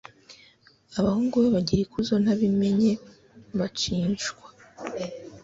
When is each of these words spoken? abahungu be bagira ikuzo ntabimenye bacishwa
abahungu 0.99 1.35
be 1.43 1.49
bagira 1.55 1.81
ikuzo 1.83 2.13
ntabimenye 2.23 2.91
bacishwa 3.59 4.47